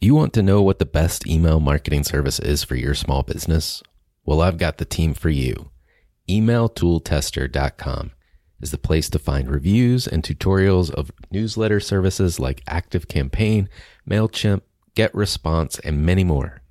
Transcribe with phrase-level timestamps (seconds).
[0.00, 3.82] You want to know what the best email marketing service is for your small business?
[4.24, 5.72] Well, I've got the team for you.
[6.28, 8.12] EmailToolTester.com
[8.60, 13.66] is the place to find reviews and tutorials of newsletter services like ActiveCampaign,
[14.08, 14.60] MailChimp,
[14.94, 16.62] GetResponse, and many more.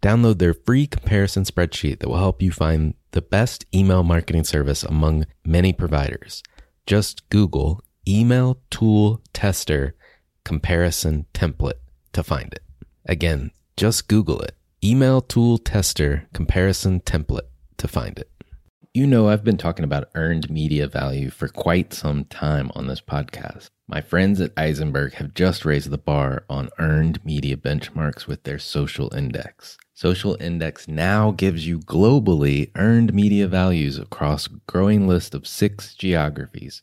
[0.00, 4.84] Download their free comparison spreadsheet that will help you find the best email marketing service
[4.84, 6.42] among many providers.
[6.86, 9.94] Just Google Email Tool Tester
[10.44, 11.74] Comparison Template
[12.14, 12.62] to find it.
[13.10, 14.54] Again, just Google it.
[14.84, 18.30] Email Tool Tester Comparison Template to find it.
[18.94, 23.00] You know, I've been talking about earned media value for quite some time on this
[23.00, 23.66] podcast.
[23.88, 28.60] My friends at Ayzenberg have just raised the bar on earned media benchmarks with their
[28.60, 29.76] social index.
[29.92, 35.96] Social Index now gives you globally earned media values across a growing list of six
[35.96, 36.82] geographies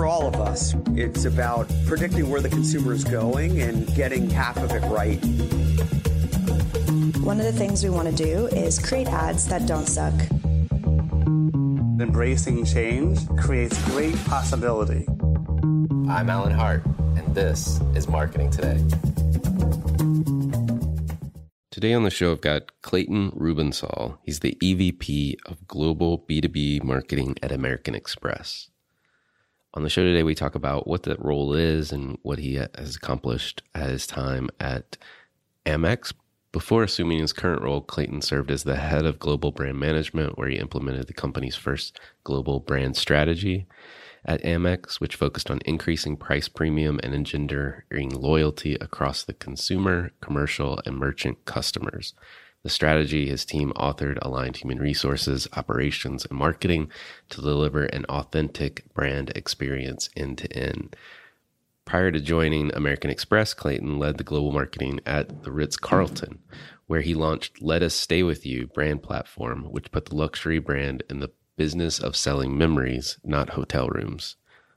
[0.00, 0.74] For all of us.
[0.94, 5.22] It's about predicting where the consumer is going and getting half of it right.
[7.22, 10.14] One of the things we want to do is create ads that don't suck.
[12.00, 15.04] Embracing change creates great possibility.
[16.08, 18.82] I'm Alan Hart, and this is Marketing Today.
[21.70, 24.16] Today on the show, I've got Clayton Ruebensaal.
[24.22, 28.70] He's the EVP of Global B2B Marketing at American Express.
[29.72, 32.96] On the show today, we talk about what that role is and what he has
[32.96, 34.96] accomplished at his time at
[35.64, 36.12] Amex.
[36.50, 40.48] Before assuming his current role, Clayton served as the head of global brand management, where
[40.48, 43.66] he implemented the company's first global brand strategy
[44.24, 50.80] at Amex, which focused on increasing price premium and engendering loyalty across the consumer, commercial,
[50.84, 52.12] and merchant customers.
[52.62, 56.90] The strategy his team authored aligned human resources, operations, and marketing
[57.30, 60.94] to deliver an authentic brand experience end to end.
[61.86, 66.38] Prior to joining American Express, Clayton led the global marketing at the Ritz Carlton,
[66.86, 71.02] where he launched Let Us Stay With You brand platform, which put the luxury brand
[71.08, 74.36] in the business of selling memories, not hotel rooms.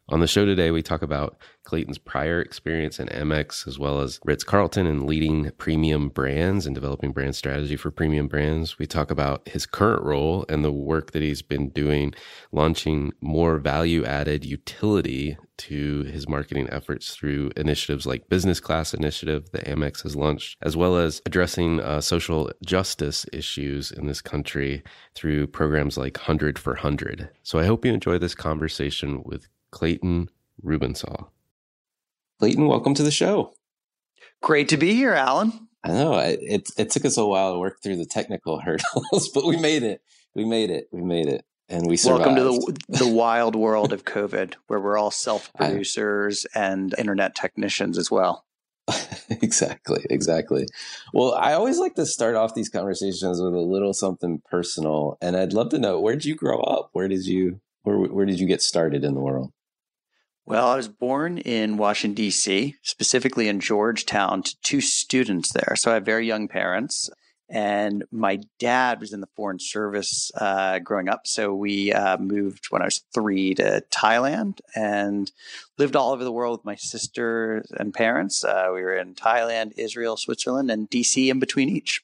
[0.09, 4.19] On the show today, we talk about Clayton's prior experience in Amex as well as
[4.25, 8.77] Ritz Carlton and leading premium brands and developing brand strategy for premium brands.
[8.77, 12.13] We talk about his current role and the work that he's been doing,
[12.51, 19.51] launching more value added utility to his marketing efforts through initiatives like Business Class Initiative
[19.51, 24.83] that Amex has launched, as well as addressing uh, social justice issues in this country
[25.15, 27.29] through programs like 100 for 100.
[27.41, 30.29] So I hope you enjoy this conversation with Clayton
[30.63, 31.29] Ruebensaal.
[32.39, 33.53] Clayton, welcome to the show.
[34.41, 35.67] Great to be here, Alan.
[35.83, 39.45] I know it, it took us a while to work through the technical hurdles, but
[39.45, 40.01] we made it.
[40.35, 40.87] We made it.
[40.91, 41.43] We made it.
[41.69, 42.25] And we survived.
[42.27, 47.35] Welcome to the, the wild world of COVID, where we're all self producers and internet
[47.35, 48.45] technicians as well.
[49.29, 50.67] exactly, exactly.
[51.13, 55.35] Well, I always like to start off these conversations with a little something personal, and
[55.35, 56.89] I'd love to know where did you grow up?
[56.91, 59.51] Where did you where where did you get started in the world?
[60.45, 65.75] Well, I was born in Washington D.C., specifically in Georgetown, to two students there.
[65.77, 67.09] So I have very young parents.
[67.49, 71.27] And my dad was in the foreign service uh, growing up.
[71.27, 75.31] So we uh, moved when I was three to Thailand and
[75.77, 78.43] lived all over the world with my sister and parents.
[78.43, 82.01] Uh, we were in Thailand, Israel, Switzerland, and DC in between each.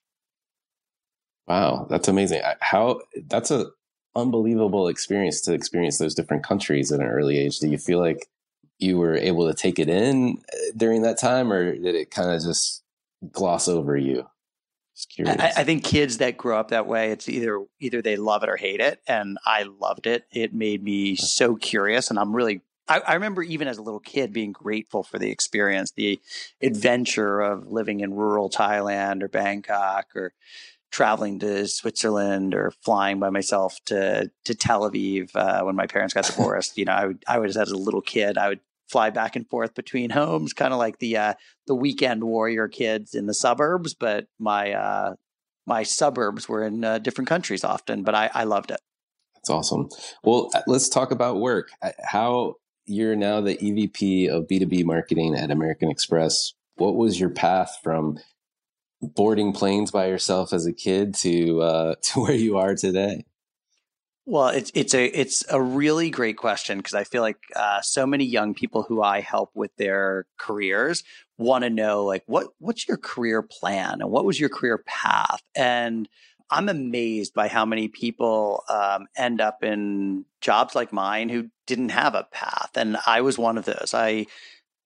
[1.48, 2.44] Wow, that's amazing.
[2.60, 3.72] How that's a
[4.16, 7.60] unbelievable experience to experience those different countries at an early age.
[7.60, 8.28] Do you feel like
[8.80, 12.32] you were able to take it in uh, during that time, or did it kind
[12.32, 12.84] of just
[13.32, 14.26] gloss over you?
[15.26, 18.50] I, I, think kids that grow up that way, it's either either they love it
[18.50, 20.26] or hate it, and I loved it.
[20.32, 22.62] It made me so curious, and I'm really.
[22.88, 26.20] I, I remember even as a little kid being grateful for the experience, the
[26.62, 30.34] adventure of living in rural Thailand or Bangkok, or
[30.92, 36.14] traveling to Switzerland or flying by myself to to Tel Aviv uh, when my parents
[36.14, 36.78] got divorced.
[36.78, 38.60] you know, I would I was as a little kid, I would
[38.90, 41.34] fly back and forth between homes, kind of like the uh,
[41.68, 43.94] the weekend warrior kids in the suburbs.
[43.94, 45.14] But my uh,
[45.66, 48.80] my suburbs were in uh, different countries often, but I, I loved it.
[49.36, 49.90] That's awesome.
[50.24, 51.70] Well, uh, let's talk about work.
[51.82, 56.54] Uh, how you're now the EVP of B2B marketing at American Express.
[56.76, 58.18] What was your path from
[59.02, 63.26] boarding planes by yourself as a kid to uh, to where you are today?
[64.26, 68.06] Well, it's it's a it's a really great question because I feel like uh, so
[68.06, 71.04] many young people who I help with their careers
[71.40, 75.42] want to know like what what's your career plan and what was your career path
[75.56, 76.08] and
[76.52, 81.90] I'm amazed by how many people um, end up in jobs like mine who didn't
[81.90, 83.94] have a path and I was one of those.
[83.94, 84.26] I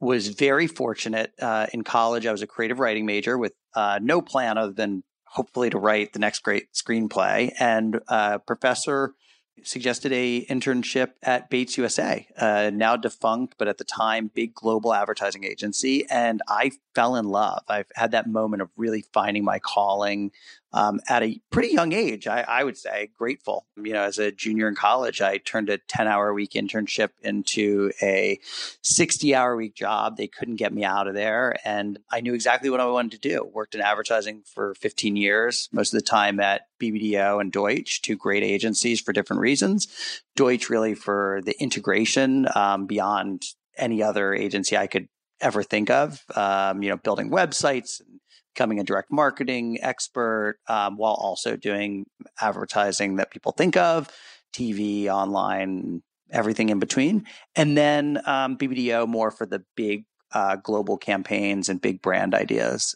[0.04, 2.26] was very fortunate uh, in college.
[2.26, 6.14] I was a creative writing major with uh, no plan other than hopefully to write
[6.14, 9.16] the next great screenplay and uh, professor
[9.64, 14.94] suggested a internship at Bates USA, uh, now defunct, but at the time big global
[14.94, 17.64] advertising agency, and I fell in love.
[17.68, 20.32] I've had that moment of really finding my calling
[20.74, 22.28] um, at a pretty young age.
[22.28, 23.68] I, I, would say grateful.
[23.78, 27.92] You know, as a junior in college, I turned a 10 hour week internship into
[28.02, 28.40] a
[28.82, 30.18] 60 hour week job.
[30.18, 33.30] They couldn't get me out of there, and I knew exactly what I wanted to
[33.30, 33.44] do.
[33.44, 38.18] Worked in advertising for fifteen years, most of the time at BBDO and Deutsch, two
[38.18, 39.88] great agencies for different reasons.
[40.36, 43.44] Deutsch really for the integration um, beyond
[43.78, 45.08] any other agency I could
[45.42, 46.24] ever think of.
[46.36, 48.20] Um, you know, building websites and
[48.54, 52.06] becoming a direct marketing expert um, while also doing
[52.40, 54.10] advertising that people think of,
[54.54, 57.26] TV, online, everything in between.
[57.56, 62.96] And then um, BBDO more for the big uh, global campaigns and big brand ideas.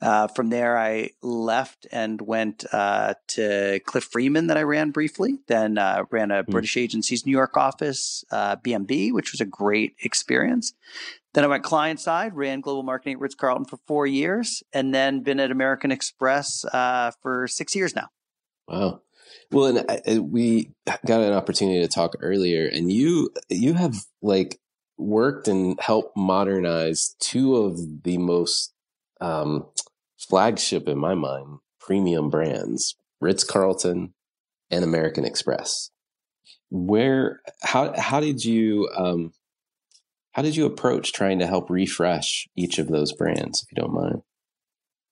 [0.00, 5.38] Uh, from there, I left and went uh, to Cliff Freeman that I ran briefly.
[5.48, 6.46] Then uh, ran a mm.
[6.46, 10.72] British agency's New York office, BMB, uh, which was a great experience.
[11.34, 14.94] Then I went client side, ran global marketing at Ritz Carlton for four years, and
[14.94, 18.08] then been at American Express uh, for six years now.
[18.66, 19.02] Wow.
[19.50, 20.70] Well, and I, we
[21.06, 24.60] got an opportunity to talk earlier, and you you have like
[24.96, 28.74] worked and helped modernize two of the most
[29.20, 29.66] um,
[30.18, 34.14] flagship in my mind premium brands Ritz Carlton
[34.70, 35.90] and American Express.
[36.70, 39.32] Where how how did you um,
[40.32, 43.94] how did you approach trying to help refresh each of those brands, if you don't
[43.94, 44.22] mind?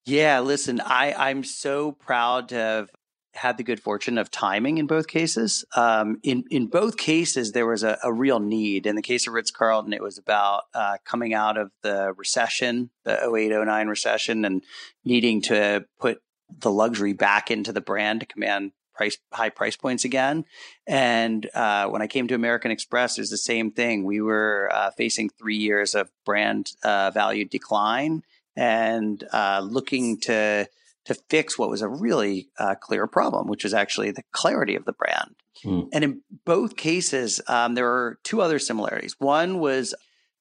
[0.05, 2.91] Yeah, listen, I I'm so proud to have
[3.37, 5.65] had the good fortune of timing in both cases.
[5.77, 8.87] Um, in in both cases, there was a, a, real need.
[8.87, 12.91] In the case of Ritz Carlton, it was about uh, coming out of the recession,
[13.05, 14.63] the 0809 recession, and
[15.05, 16.21] needing to put
[16.61, 20.45] the luxury back into the brand to command price high price points again.
[20.87, 24.05] And uh, when I came to American Express, it was the same thing.
[24.05, 28.23] We were uh, facing three years of brand uh, value decline
[28.57, 30.67] and uh, looking to
[31.07, 34.85] to fix what was a really uh, clear problem, which was actually the clarity of
[34.85, 35.35] the brand.
[35.65, 35.89] Mm.
[35.93, 39.17] And in both cases, um, there are two other similarities.
[39.19, 39.95] One was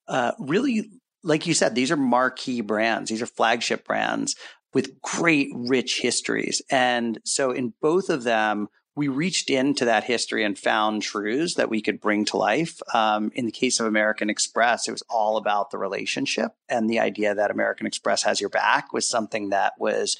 [0.07, 0.89] uh, really,
[1.23, 4.35] like you said, these are marquee brands, these are flagship brands
[4.73, 6.61] with great, rich histories.
[6.69, 11.69] And so in both of them, we reached into that history and found truths that
[11.69, 12.79] we could bring to life.
[12.93, 16.99] Um, in the case of American Express, it was all about the relationship and the
[16.99, 20.17] idea that American Express has your back was something that was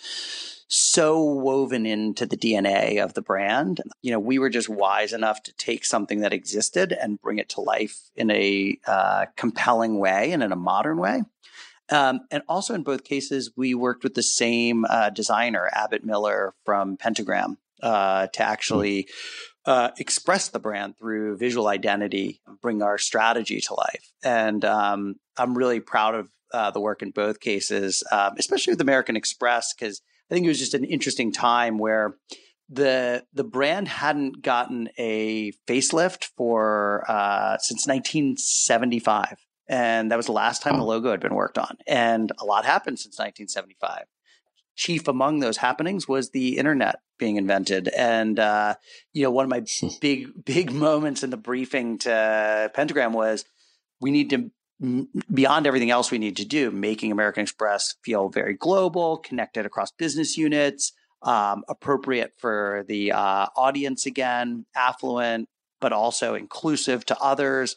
[0.68, 3.82] so woven into the DNA of the brand.
[4.02, 7.50] You know, we were just wise enough to take something that existed and bring it
[7.50, 11.22] to life in a uh, compelling way and in a modern way.
[11.90, 16.56] Um, and also in both cases, we worked with the same uh, designer, Abbott Miller
[16.66, 19.08] from Pentagram, uh, to actually
[19.66, 24.12] uh, express the brand through visual identity, bring our strategy to life.
[24.24, 28.82] And um, I'm really proud of uh, the work in both cases, um, especially with
[28.82, 32.16] American Express, because I think it was just an interesting time where
[32.70, 40.32] the the brand hadn't gotten a facelift for uh, since 1975, and that was the
[40.32, 41.78] last time the logo had been worked on.
[41.86, 44.06] And a lot happened since 1975.
[44.76, 48.76] Chief among those happenings was the internet being invented, and uh,
[49.14, 49.64] you know one of my
[50.02, 53.46] big big moments in the briefing to Pentagram was
[54.02, 54.52] we need to
[55.34, 59.92] beyond everything else we need to do, making American Express feel very global, connected across
[59.92, 60.92] business units
[61.26, 65.50] um, appropriate for the uh, audience again, affluent,
[65.82, 67.76] but also inclusive to others.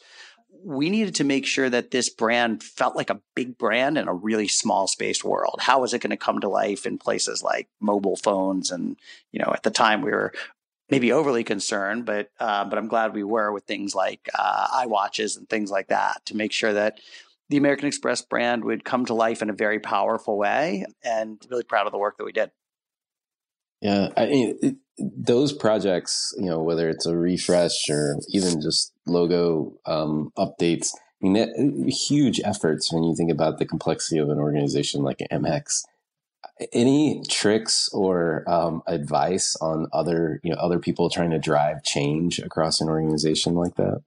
[0.63, 4.13] We needed to make sure that this brand felt like a big brand in a
[4.13, 5.59] really small space world.
[5.61, 8.71] How is it going to come to life in places like mobile phones?
[8.71, 8.97] And,
[9.31, 10.33] you know, at the time we were
[10.89, 15.37] maybe overly concerned, but, uh, but I'm glad we were with things like uh, iWatches
[15.37, 16.99] and things like that to make sure that
[17.49, 21.63] the American Express brand would come to life in a very powerful way and really
[21.63, 22.51] proud of the work that we did.
[23.81, 29.73] Yeah, I mean, those projects, you know, whether it's a refresh or even just logo
[29.85, 30.89] um, updates,
[31.21, 35.19] I mean, that, huge efforts when you think about the complexity of an organization like
[35.31, 35.83] Amex.
[36.73, 42.39] Any tricks or um, advice on other, you know, other people trying to drive change
[42.39, 44.01] across an organization like that?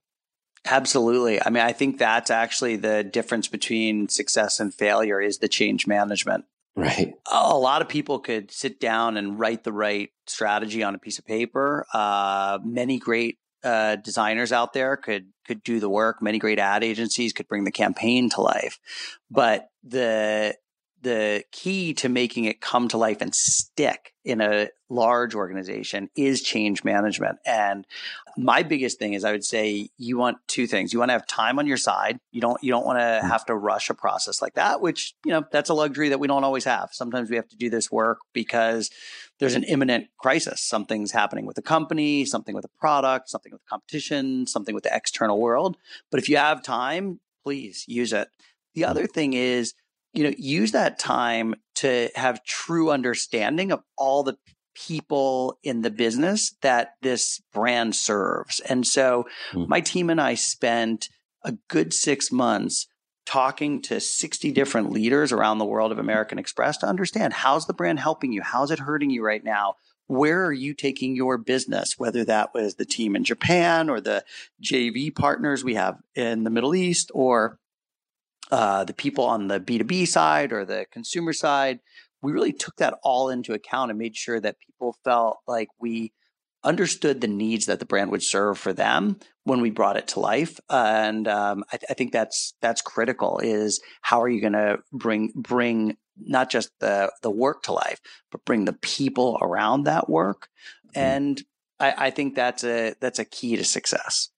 [0.65, 1.41] Absolutely.
[1.43, 5.87] I mean, I think that's actually the difference between success and failure is the change
[5.87, 6.45] management.
[6.75, 7.13] Right.
[7.31, 11.19] A lot of people could sit down and write the right strategy on a piece
[11.19, 11.85] of paper.
[11.93, 16.21] Uh, many great uh, designers out there could could do the work.
[16.21, 18.79] Many great ad agencies could bring the campaign to life,
[19.29, 20.55] but the
[21.03, 26.41] the key to making it come to life and stick in a large organization is
[26.41, 27.39] change management.
[27.45, 27.85] And
[28.37, 30.93] my biggest thing is I would say you want two things.
[30.93, 32.19] You want to have time on your side.
[32.31, 33.29] You don't you don't want to mm.
[33.29, 36.27] have to rush a process like that, which, you know, that's a luxury that we
[36.27, 36.89] don't always have.
[36.93, 38.89] Sometimes we have to do this work because
[39.39, 40.61] there's an imminent crisis.
[40.61, 44.95] Something's happening with the company, something with the product, something with competition, something with the
[44.95, 45.75] external world.
[46.09, 48.29] But if you have time, please use it.
[48.73, 48.89] The mm.
[48.89, 49.73] other thing is
[50.13, 54.37] you know, use that time to have true understanding of all the
[54.75, 58.59] people in the business that this brand serves.
[58.61, 59.67] And so mm.
[59.67, 61.09] my team and I spent
[61.43, 62.87] a good six months
[63.25, 67.73] talking to 60 different leaders around the world of American Express to understand how's the
[67.73, 68.41] brand helping you?
[68.41, 69.75] How's it hurting you right now?
[70.07, 71.97] Where are you taking your business?
[71.97, 74.25] Whether that was the team in Japan or the
[74.61, 77.57] JV partners we have in the Middle East or
[78.51, 81.79] uh, the people on the B2B side or the consumer side,
[82.21, 86.13] we really took that all into account and made sure that people felt like we
[86.63, 90.19] understood the needs that the brand would serve for them when we brought it to
[90.19, 90.59] life.
[90.69, 93.39] And um, I, I, think that's that's critical.
[93.39, 97.99] Is how are you going to bring bring not just the the work to life,
[98.31, 100.47] but bring the people around that work.
[100.87, 100.99] Mm-hmm.
[100.99, 101.41] And
[101.79, 104.29] I, I think that's a that's a key to success.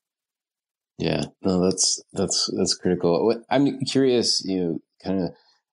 [0.97, 3.43] Yeah, no, that's that's that's critical.
[3.49, 5.29] I'm curious, you know, kind of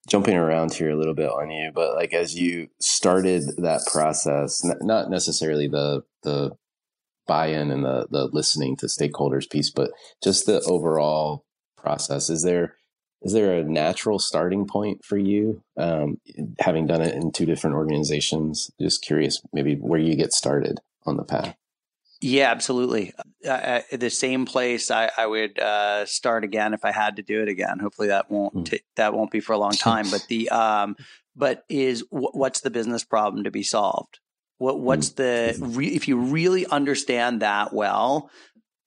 [0.09, 4.62] jumping around here a little bit on you, but like as you started that process,
[4.81, 6.52] not necessarily the the
[7.26, 11.45] buy-in and the the listening to stakeholders piece, but just the overall
[11.76, 12.29] process.
[12.29, 12.75] Is there
[13.23, 16.17] is there a natural starting point for you, um,
[16.59, 18.73] having done it in two different organizations?
[18.81, 21.55] Just curious, maybe where you get started on the path.
[22.23, 23.12] Yeah, absolutely.
[23.45, 27.23] Uh, uh, the same place I, I would uh, start again if I had to
[27.23, 27.81] do it again.
[27.81, 28.64] Hopefully that won't mm.
[28.64, 30.09] t- that won't be for a long time.
[30.09, 30.95] but the um,
[31.35, 34.21] but is w- what's the business problem to be solved?
[34.59, 35.17] What what's mm.
[35.17, 38.31] the re- if you really understand that well,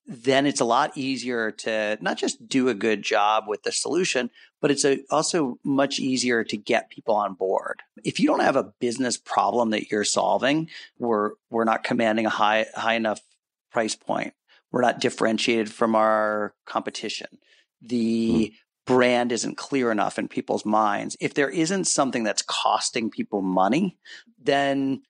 [0.08, 4.30] then it's a lot easier to not just do a good job with the solution,
[4.62, 7.82] but it's a, also much easier to get people on board.
[8.04, 12.30] If you don't have a business problem that you're solving, we're we're not commanding a
[12.30, 13.20] high high enough
[13.76, 14.34] price point.
[14.72, 17.28] We're not differentiated from our competition.
[17.82, 18.54] The mm.
[18.88, 21.18] brand isn't clear enough in people's minds.
[21.20, 23.98] If there isn't something that's costing people money,
[24.42, 25.02] then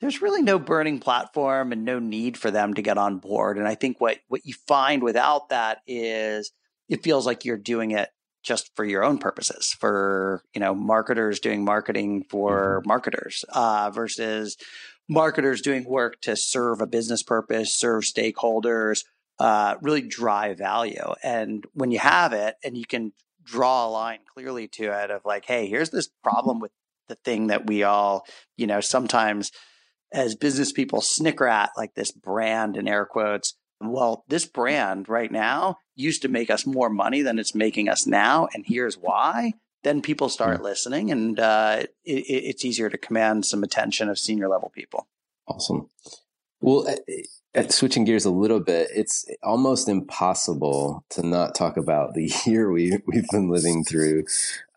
[0.00, 3.58] there's really no burning platform and no need for them to get on board.
[3.58, 6.50] And I think what what you find without that is
[6.88, 8.08] it feels like you're doing it
[8.42, 12.88] just for your own purposes, for you know marketers doing marketing for mm-hmm.
[12.88, 14.56] marketers uh, versus
[15.10, 19.04] marketers doing work to serve a business purpose, serve stakeholders,
[19.40, 21.12] uh, really drive value.
[21.22, 23.12] And when you have it, and you can
[23.42, 26.70] draw a line clearly to it of like, hey, here's this problem with
[27.08, 28.24] the thing that we all,
[28.56, 29.50] you know, sometimes
[30.12, 33.54] as business people snicker at, like this brand in air quotes.
[33.80, 38.06] Well, this brand right now used to make us more money than it's making us
[38.06, 38.46] now.
[38.54, 39.54] And here's why.
[39.82, 40.64] Then people start mm-hmm.
[40.64, 45.08] listening and uh, it, it's easier to command some attention of senior level people.
[45.46, 45.88] Awesome.
[46.60, 46.86] Well,
[47.68, 52.98] switching gears a little bit, it's almost impossible to not talk about the year we
[53.06, 54.24] we've been living through.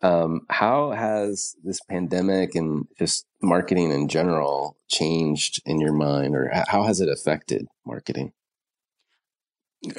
[0.02, 6.50] Um, how has this pandemic and just marketing in general changed in your mind, or
[6.68, 8.32] how has it affected marketing?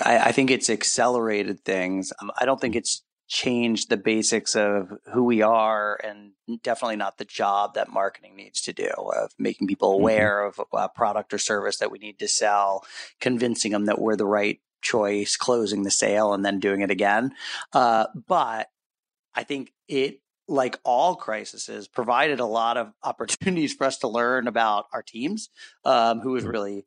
[0.04, 2.12] I, I think it's accelerated things.
[2.20, 7.18] Um, I don't think it's change the basics of who we are and definitely not
[7.18, 10.02] the job that marketing needs to do of making people mm-hmm.
[10.02, 10.62] aware mm-hmm.
[10.62, 12.86] of a product or service that we need to sell
[13.20, 17.32] convincing them that we're the right choice closing the sale and then doing it again
[17.74, 18.70] uh, but
[19.34, 24.48] i think it like all crises provided a lot of opportunities for us to learn
[24.48, 25.50] about our teams
[25.84, 26.86] um, who was really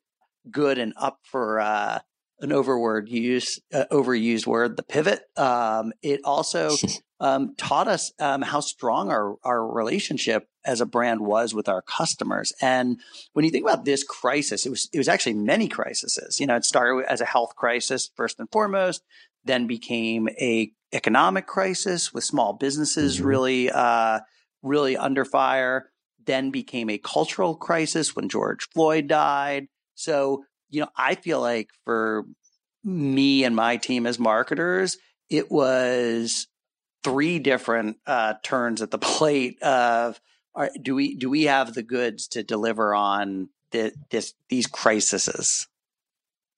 [0.49, 1.99] good and up for uh,
[2.41, 5.21] an overword use, uh, overused word, the pivot.
[5.37, 6.75] Um, it also
[7.19, 11.81] um, taught us um, how strong our, our relationship as a brand was with our
[11.81, 12.53] customers.
[12.61, 12.99] And
[13.33, 16.39] when you think about this crisis, it was it was actually many crises.
[16.39, 19.03] You know, it started as a health crisis first and foremost,
[19.43, 23.27] then became a economic crisis with small businesses mm-hmm.
[23.27, 24.19] really uh,
[24.61, 25.91] really under fire.
[26.25, 29.67] Then became a cultural crisis when George Floyd died.
[29.95, 32.25] So you know, I feel like for
[32.83, 34.97] me and my team as marketers,
[35.29, 36.47] it was
[37.03, 40.19] three different uh, turns at the plate of
[40.55, 45.67] are, do we do we have the goods to deliver on the, this these crises?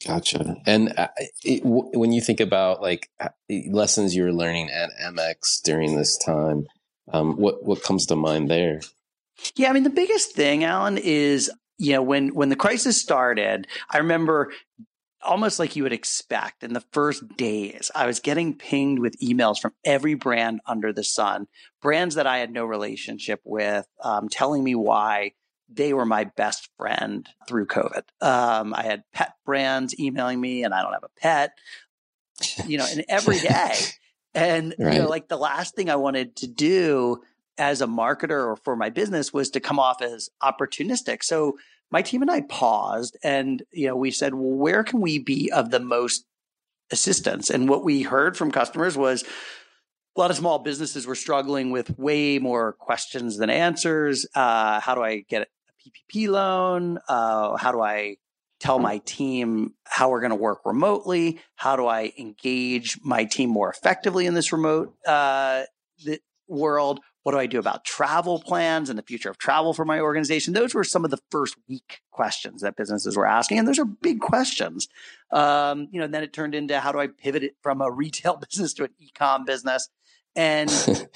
[0.06, 0.56] Gotcha.
[0.66, 1.10] And uh,
[1.44, 3.10] it, w- when you think about like
[3.70, 6.68] lessons you were learning at Amex during this time,
[7.12, 8.82] um, what what comes to mind there?
[9.56, 11.52] Yeah, I mean the biggest thing, Alan, is
[11.82, 14.52] you know, when when the crisis started, I remember
[15.24, 19.60] almost like you would expect in the first days, I was getting pinged with emails
[19.60, 21.48] from every brand under the sun,
[21.82, 25.32] brands that I had no relationship with, um, telling me why
[25.70, 28.04] they were my best friend through COVID.
[28.22, 31.52] Um, I had pet brands emailing me, and I don't have a pet,
[32.68, 33.74] you know, and every day.
[34.36, 34.94] And, right.
[34.94, 37.22] you know, like the last thing I wanted to do
[37.58, 41.24] as a marketer or for my business was to come off as opportunistic.
[41.24, 41.58] So
[41.92, 45.52] my team and I paused and, you know, we said, well, where can we be
[45.52, 46.26] of the most
[46.92, 47.50] assistance?
[47.50, 49.24] And what we heard from customers was
[50.16, 54.26] a lot of small businesses were struggling with way more questions than answers.
[54.36, 57.00] Uh, how do I get a PPP loan?
[57.08, 58.18] Uh, how do I
[58.60, 61.40] tell my team how we're going to work remotely?
[61.56, 65.64] How do I engage my team more effectively in this remote uh,
[66.48, 67.00] world?
[67.24, 70.54] What do I do about travel plans and the future of travel for my organization?
[70.54, 73.86] Those were some of the first week questions that businesses were asking, and those are
[73.86, 74.88] big questions.
[75.32, 78.38] Um, you know, then it turned into how do I pivot it from a retail
[78.38, 79.90] business to an e-com business?
[80.36, 80.72] And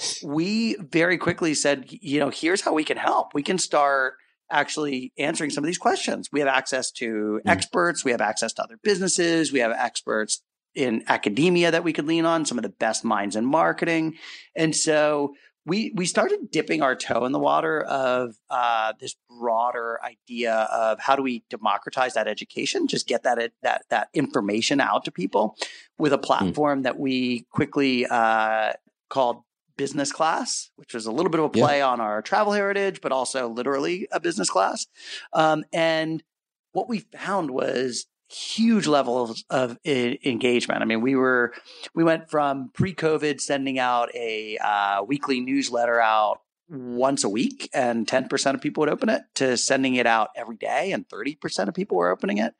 [0.23, 3.33] we very quickly said, you know, here's how we can help.
[3.33, 4.15] We can start
[4.51, 6.29] actually answering some of these questions.
[6.31, 7.49] We have access to mm.
[7.49, 10.43] experts, we have access to other businesses, we have experts
[10.75, 14.15] in academia that we could lean on, some of the best minds in marketing.
[14.55, 15.33] And so
[15.65, 20.99] we we started dipping our toe in the water of uh, this broader idea of
[20.99, 25.55] how do we democratize that education, just get that that that information out to people
[25.97, 26.23] with a hmm.
[26.23, 26.83] platform mm.
[26.83, 28.73] that we quickly uh,
[29.09, 29.41] called
[29.77, 31.87] business class, which was a little bit of a play yeah.
[31.87, 34.87] on our travel heritage, but also literally a business class.
[35.33, 36.23] Um, and
[36.71, 40.81] what we found was huge levels of engagement.
[40.81, 41.53] I mean, we were
[41.93, 48.07] we went from pre-COVID sending out a uh, weekly newsletter out once a week, and
[48.07, 51.35] ten percent of people would open it, to sending it out every day, and thirty
[51.35, 52.53] percent of people were opening it.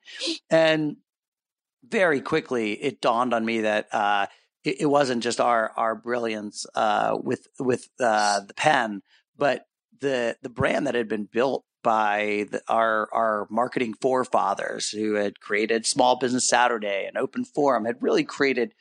[0.50, 0.98] And
[1.88, 3.88] very quickly, it dawned on me that.
[3.92, 4.28] Uh,
[4.64, 9.04] it, it wasn't just our our brilliance uh, with with uh, the pen,
[9.38, 9.68] but
[10.02, 15.40] the the brand that had been built by the, our our marketing forefathers who had
[15.40, 18.74] created Small Business Saturday and Open Forum had really created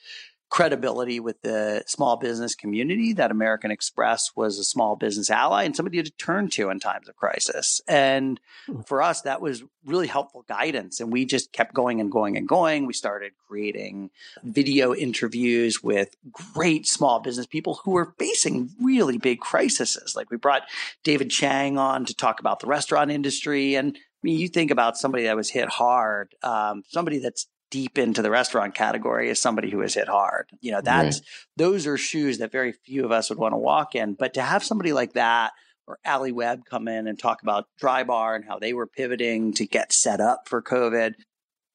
[0.54, 5.74] credibility with the small business community that American Express was a small business ally and
[5.74, 7.80] somebody to turn to in times of crisis.
[7.88, 8.38] And
[8.68, 8.82] hmm.
[8.82, 11.00] for us, that was really helpful guidance.
[11.00, 12.86] And we just kept going and going and going.
[12.86, 14.10] We started creating
[14.44, 16.14] video interviews with
[16.54, 20.14] great small business people who were facing really big crises.
[20.14, 20.62] Like we brought
[21.02, 23.74] David Chang on to talk about the restaurant industry.
[23.74, 27.98] And I mean, you think about somebody that was hit hard, um, somebody that's deep
[27.98, 30.48] into the restaurant category as somebody who has hit hard.
[30.60, 31.26] You know, that's right.
[31.56, 34.14] those are shoes that very few of us would want to walk in.
[34.14, 35.50] But to have somebody like that
[35.88, 39.66] or Alli Webb come in and talk about Drybar and how they were pivoting to
[39.66, 41.14] get set up for COVID.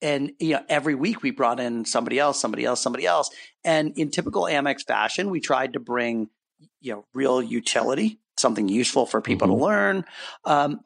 [0.02, 3.30] And you know, every week we brought in somebody else, somebody else, somebody else.
[3.66, 6.30] And in typical Amex fashion, we tried to bring
[6.80, 9.58] you know real utility, something useful for people mm-hmm.
[9.58, 10.06] to learn.
[10.46, 10.80] Um,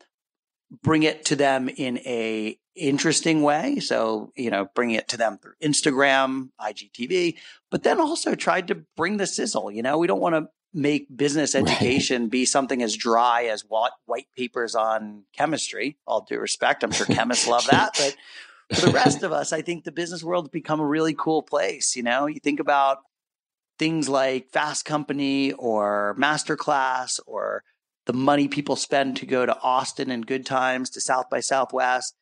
[0.82, 3.79] bring it to them in a interesting way.
[3.79, 7.38] So, you know, bringing it to them through Instagram, IGTV,
[7.69, 9.71] but then also tried to bring the sizzle.
[9.71, 12.31] You know, we don't want to make business education right.
[12.31, 15.97] be something as dry as white papers on chemistry.
[16.07, 18.15] All due respect, I'm sure chemists love that, but
[18.79, 21.43] for the rest of us, I think the business world has become a really cool
[21.43, 21.95] place.
[21.95, 22.99] You know, you think about
[23.77, 27.63] things like Fast Company or Masterclass or
[28.05, 32.15] the money people spend to go to Austin and Good Times to South by Southwest.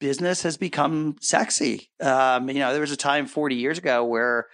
[0.00, 1.90] Business has become sexy.
[2.00, 4.46] Um, you know, there was a time 40 years ago where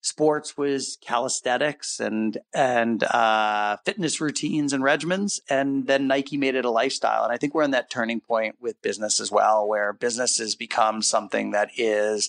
[0.00, 6.64] sports was calisthenics and and uh, fitness routines and regimens, and then Nike made it
[6.64, 7.24] a lifestyle.
[7.24, 10.54] And I think we're in that turning point with business as well, where business has
[10.54, 12.28] become something that is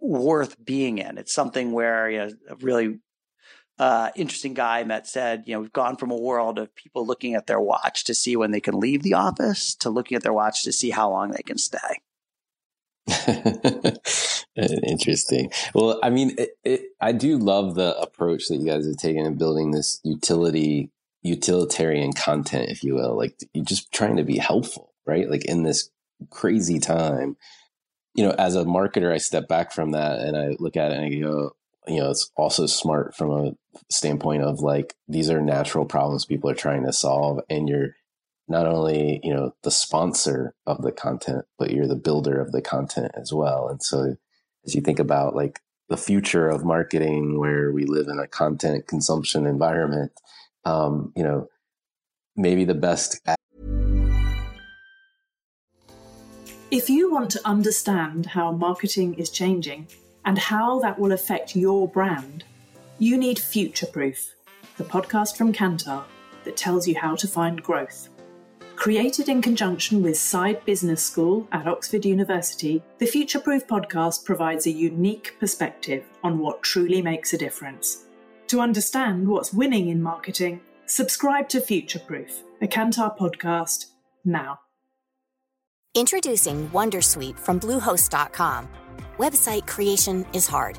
[0.00, 1.18] worth being in.
[1.18, 2.30] It's something where you know,
[2.60, 2.98] really
[3.78, 7.34] uh, interesting guy met said, you know, we've gone from a world of people looking
[7.34, 10.32] at their watch to see when they can leave the office to looking at their
[10.32, 12.00] watch to see how long they can stay.
[14.56, 15.52] Interesting.
[15.74, 19.24] Well, I mean, it, it, I do love the approach that you guys have taken
[19.26, 20.90] in building this utility,
[21.22, 23.16] utilitarian content, if you will.
[23.16, 25.30] Like you're just trying to be helpful, right?
[25.30, 25.90] Like in this
[26.30, 27.36] crazy time,
[28.14, 30.98] you know, as a marketer, I step back from that and I look at it
[30.98, 31.54] and I go,
[31.86, 33.52] you know, it's also smart from a
[33.90, 37.96] standpoint of like these are natural problems people are trying to solve, and you're
[38.48, 42.62] not only you know the sponsor of the content, but you're the builder of the
[42.62, 43.68] content as well.
[43.68, 44.16] And so,
[44.64, 48.86] as you think about like the future of marketing, where we live in a content
[48.86, 50.12] consumption environment,
[50.64, 51.48] um, you know,
[52.36, 53.20] maybe the best.
[56.70, 59.86] If you want to understand how marketing is changing
[60.24, 62.42] and how that will affect your brand,
[62.98, 64.34] you need Future Proof,
[64.76, 66.04] the podcast from Kantar
[66.44, 68.08] that tells you how to find growth.
[68.76, 74.66] Created in conjunction with Saïd Business School at Oxford University, the Future Proof podcast provides
[74.66, 78.04] a unique perspective on what truly makes a difference.
[78.48, 83.86] To understand what's winning in marketing, subscribe to Future Proof, a Kantar podcast,
[84.24, 84.60] now.
[85.94, 88.68] Introducing Wondersuite from Bluehost.com
[89.18, 90.78] Website creation is hard,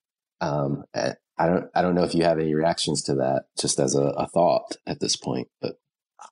[0.41, 3.95] Um, I don't I don't know if you have any reactions to that, just as
[3.95, 5.75] a, a thought at this point, but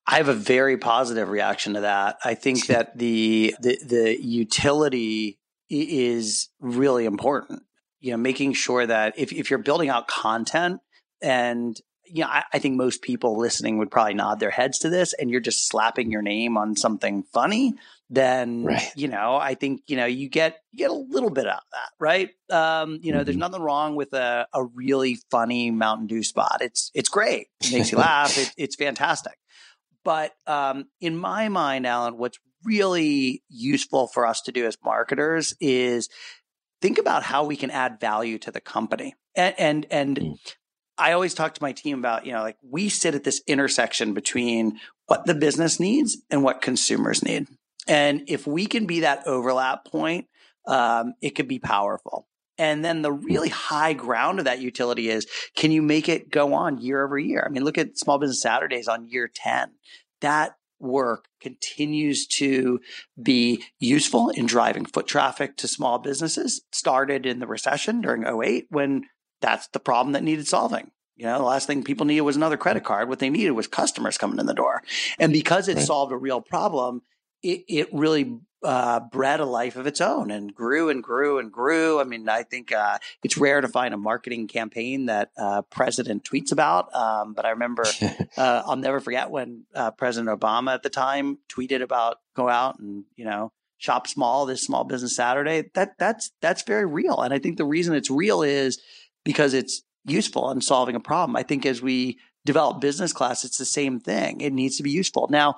[0.05, 2.17] I have a very positive reaction to that.
[2.23, 7.63] I think that the, the the utility is really important.
[7.99, 10.79] You know, making sure that if, if you're building out content
[11.21, 14.89] and you know, I, I, think most people listening would probably nod their heads to
[14.89, 17.75] this and you're just slapping your name on something funny
[18.09, 18.91] then right.
[18.95, 21.71] you know i think you know you get you get a little bit out of
[21.71, 23.25] that right um, you know mm-hmm.
[23.25, 27.71] there's nothing wrong with a, a really funny mountain dew spot it's it's great it
[27.71, 29.37] makes you laugh it, it's fantastic
[30.03, 35.53] but um, in my mind alan what's really useful for us to do as marketers
[35.61, 36.09] is
[36.81, 40.35] think about how we can add value to the company and and, and mm.
[40.99, 44.13] I always talk to my team about, you know, like we sit at this intersection
[44.13, 47.47] between what the business needs and what consumers need.
[47.89, 50.27] And if we can be that overlap point,
[50.67, 52.27] um, it could be powerful.
[52.59, 55.25] And then the really high ground of that utility is
[55.55, 57.43] can you make it go on year over year?
[57.45, 59.71] I mean, look at Small Business Saturdays on year 10.
[60.21, 62.79] That work continues to
[63.21, 66.61] be useful in driving foot traffic to small businesses.
[66.71, 69.05] Started in the recession during 08 when
[69.41, 70.91] that's the problem that needed solving.
[71.15, 73.09] You know, the last thing people needed was another credit card.
[73.09, 74.83] What they needed was customers coming in the door.
[75.17, 75.85] And because it right.
[75.85, 77.01] solved a real problem,
[77.43, 81.51] it, it really uh, bred a life of its own and grew and grew and
[81.51, 81.99] grew.
[81.99, 86.23] I mean, I think uh, it's rare to find a marketing campaign that uh, president
[86.23, 86.93] tweets about.
[86.93, 87.83] Um, but I remember,
[88.37, 92.79] uh, I'll never forget when uh, President Obama at the time tweeted about go out
[92.79, 97.21] and you know shop small this small business Saturday, that that's that's very real.
[97.21, 98.79] And I think the reason it's real is
[99.23, 101.35] because it's useful in solving a problem.
[101.35, 104.41] I think as we develop business class, it's the same thing.
[104.41, 105.27] It needs to be useful.
[105.29, 105.55] Now,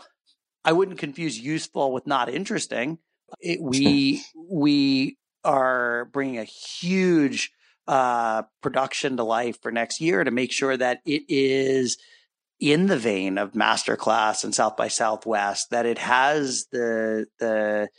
[0.64, 3.00] I wouldn't confuse useful with not interesting.
[3.40, 7.52] It, we we are bringing a huge
[7.88, 11.98] uh, production to life for next year to make sure that it is
[12.60, 17.90] in the vein of masterclass and South by Southwest, that it has the the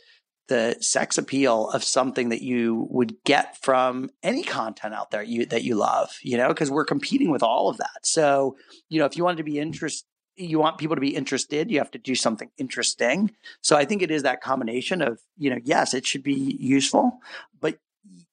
[0.47, 5.45] the sex appeal of something that you would get from any content out there you
[5.45, 7.99] that you love, you know, because we're competing with all of that.
[8.03, 8.55] So,
[8.89, 11.77] you know, if you want to be interested you want people to be interested, you
[11.77, 13.31] have to do something interesting.
[13.61, 17.19] So I think it is that combination of, you know, yes, it should be useful,
[17.59, 17.77] but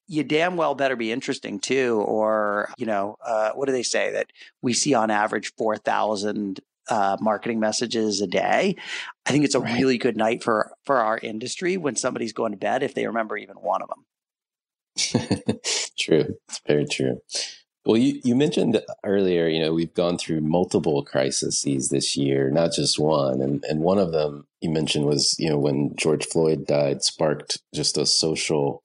[0.07, 2.03] you damn well better be interesting too.
[2.05, 6.59] Or, you know, uh, what do they say that we see on average 4,000
[6.89, 8.75] uh, marketing messages a day.
[9.25, 9.77] I think it's a right.
[9.77, 13.37] really good night for, for our industry when somebody's going to bed, if they remember
[13.37, 14.05] even one of them.
[15.97, 16.35] true.
[16.49, 17.21] It's very true.
[17.85, 22.73] Well, you, you mentioned earlier, you know, we've gone through multiple crises this year, not
[22.73, 23.41] just one.
[23.41, 27.59] And, and one of them you mentioned was, you know, when George Floyd died, sparked
[27.73, 28.83] just a social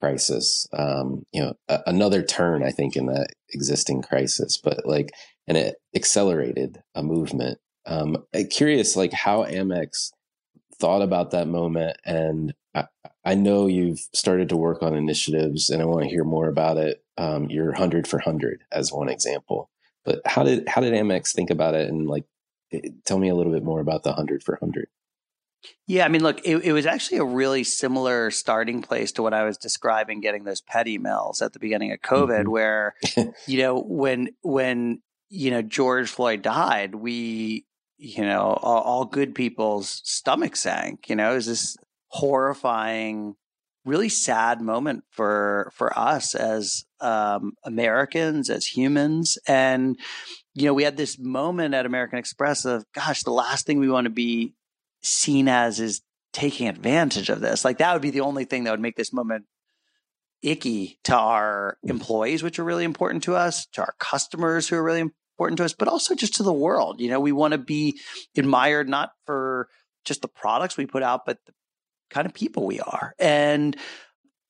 [0.00, 0.66] crisis.
[0.72, 5.10] Um, you know, a, another turn, I think, in that existing crisis, but like,
[5.46, 7.58] and it accelerated a movement.
[7.84, 10.10] Um, curious, like how Amex
[10.78, 12.84] thought about that moment and I,
[13.24, 16.76] I, know you've started to work on initiatives and I want to hear more about
[16.76, 17.02] it.
[17.18, 19.70] Um, your hundred for hundred as one example,
[20.04, 21.88] but how did, how did Amex think about it?
[21.88, 22.24] And like,
[23.04, 24.88] tell me a little bit more about the hundred for hundred.
[25.86, 29.34] Yeah, I mean, look, it, it was actually a really similar starting place to what
[29.34, 32.50] I was describing getting those pet emails at the beginning of COVID, mm-hmm.
[32.50, 32.94] where,
[33.46, 37.64] you know, when, when, you know, George Floyd died, we,
[37.96, 41.76] you know, all, all good people's stomach sank, you know, is this
[42.08, 43.34] horrifying,
[43.84, 49.98] really sad moment for for us as um, Americans, as humans, and
[50.58, 53.88] you know, we had this moment at American Express of, gosh, the last thing we
[53.88, 54.54] want to be
[55.02, 57.64] seen as is taking advantage of this.
[57.64, 59.44] Like that would be the only thing that would make this moment
[60.42, 64.82] icky to our employees, which are really important to us, to our customers who are
[64.82, 67.00] really important to us, but also just to the world.
[67.00, 68.00] You know, we want to be
[68.36, 69.68] admired not for
[70.04, 71.52] just the products we put out, but the
[72.10, 73.14] kind of people we are.
[73.18, 73.76] And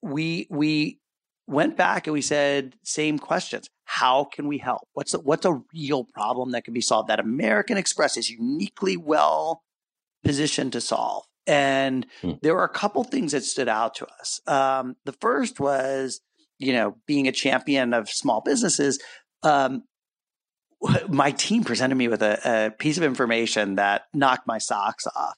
[0.03, 0.99] we we
[1.47, 3.69] went back and we said same questions.
[3.85, 4.83] How can we help?
[4.93, 8.97] What's a, what's a real problem that can be solved that American Express is uniquely
[8.97, 9.63] well
[10.23, 11.25] positioned to solve?
[11.47, 12.33] And hmm.
[12.43, 14.41] there were a couple things that stood out to us.
[14.47, 16.21] Um, the first was,
[16.59, 19.01] you know, being a champion of small businesses.
[19.43, 19.85] Um,
[21.09, 25.35] my team presented me with a, a piece of information that knocked my socks off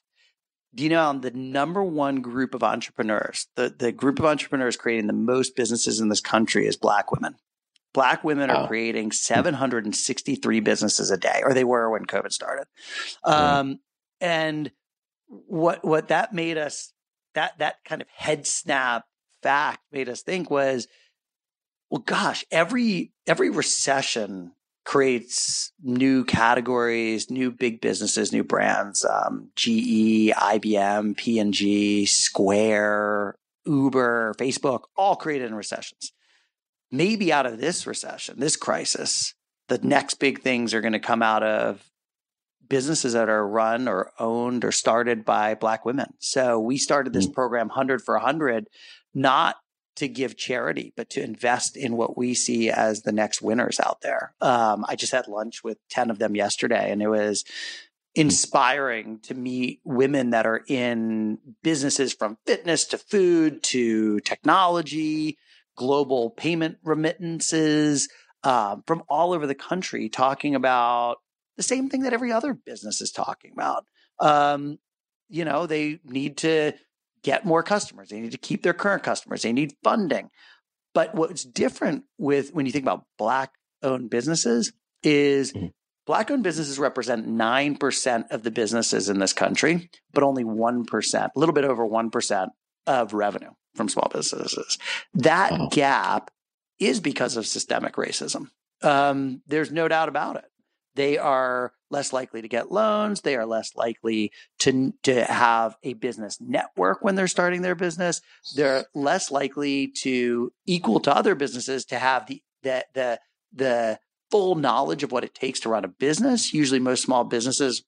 [0.73, 5.13] you know the number one group of entrepreneurs, the, the group of entrepreneurs creating the
[5.13, 7.35] most businesses in this country is black women.
[7.93, 12.67] Black women are creating 763 businesses a day, or they were when COVID started.
[13.25, 13.79] Um,
[14.21, 14.71] and
[15.27, 16.93] what what that made us
[17.35, 19.03] that that kind of head snap
[19.43, 20.87] fact made us think was,
[21.89, 29.05] well, gosh, every every recession creates new categories, new big businesses, new brands.
[29.05, 36.11] Um, GE, IBM, P&G, Square, Uber, Facebook, all created in recessions.
[36.91, 39.33] Maybe out of this recession, this crisis,
[39.67, 41.89] the next big things are going to come out of
[42.67, 46.13] businesses that are run or owned or started by Black women.
[46.19, 47.33] So we started this mm.
[47.33, 48.67] program 100 for 100,
[49.13, 49.57] not
[50.01, 54.01] to give charity, but to invest in what we see as the next winners out
[54.01, 54.33] there.
[54.41, 57.45] Um, I just had lunch with 10 of them yesterday, and it was
[58.15, 65.37] inspiring to meet women that are in businesses from fitness to food to technology,
[65.77, 68.09] global payment remittances
[68.43, 71.17] um, from all over the country talking about
[71.57, 73.85] the same thing that every other business is talking about.
[74.19, 74.79] Um,
[75.29, 76.73] you know, they need to
[77.23, 78.09] get more customers.
[78.09, 79.41] They need to keep their current customers.
[79.41, 80.29] They need funding.
[80.93, 85.67] But what's different with when you think about black owned businesses is mm-hmm.
[86.05, 91.39] black owned businesses represent 9% of the businesses in this country, but only 1%, a
[91.39, 92.47] little bit over 1%
[92.87, 94.77] of revenue from small businesses.
[95.13, 95.69] That oh.
[95.69, 96.29] gap
[96.79, 98.47] is because of systemic racism.
[98.81, 100.45] Um, there's no doubt about it
[100.95, 103.21] they are less likely to get loans.
[103.21, 108.21] They are less likely to, to have a business network when they're starting their business.
[108.55, 113.19] They're less likely to equal to other businesses to have the, the, the,
[113.53, 113.99] the
[114.29, 116.53] full knowledge of what it takes to run a business.
[116.53, 117.83] Usually most small businesses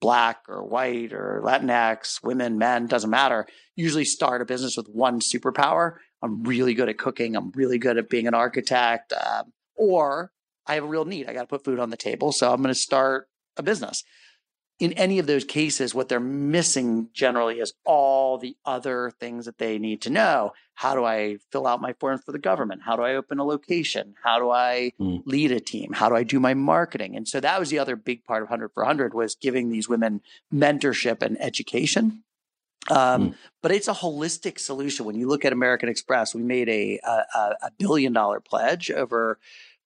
[0.00, 5.20] black or white or Latinx, women, men, doesn't matter, usually start a business with one
[5.20, 5.94] superpower.
[6.22, 7.36] I'm really good at cooking.
[7.36, 9.12] I'm really good at being an architect.
[9.12, 10.32] Um, or
[10.66, 11.28] I have a real need.
[11.28, 12.32] I got to put food on the table.
[12.32, 14.04] So I'm going to start a business
[14.78, 19.58] in any of those cases, what they're missing generally is all the other things that
[19.58, 20.52] they need to know.
[20.74, 22.82] How do I fill out my forms for the government?
[22.84, 24.14] How do I open a location?
[24.22, 25.22] How do I mm.
[25.26, 25.92] lead a team?
[25.92, 27.16] How do I do my marketing?
[27.16, 29.88] And so that was the other big part of 100 for 100 was giving these
[29.88, 30.20] women
[30.54, 32.22] mentorship and education.
[32.88, 33.34] Um, mm.
[33.60, 35.04] But it's a holistic solution.
[35.04, 39.40] When you look at American Express, we made a, a, a billion dollar pledge over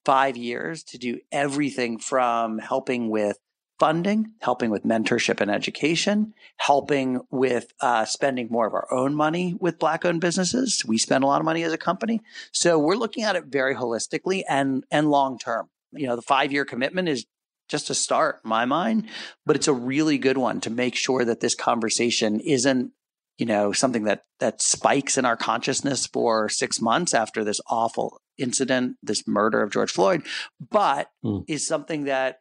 [0.05, 3.39] five years to do everything from helping with
[3.83, 9.57] funding, helping with mentorship and education, helping with uh, spending more of our own money
[9.59, 10.85] with Black owned businesses.
[10.87, 12.21] We spend a lot of money as a company.
[12.53, 15.69] So we're looking at it very holistically and, and long term.
[15.91, 17.27] You know, the five year commitment is
[17.69, 19.09] just a start in my mind,
[19.45, 22.93] but it's a really good one to make sure that this conversation isn't
[23.37, 28.21] you know something that that spikes in our consciousness for 6 months after this awful
[28.37, 30.23] incident this murder of George Floyd
[30.61, 31.43] but mm.
[31.49, 32.37] is something that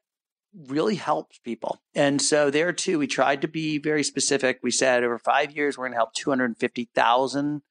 [0.68, 1.82] really helps people.
[1.96, 4.60] And so there too, we tried to be very specific.
[4.62, 7.62] We said over five years, we're going to help 250,000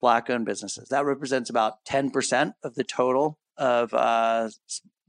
[0.00, 0.88] black owned businesses.
[0.88, 4.50] That represents about 10% of the total of uh,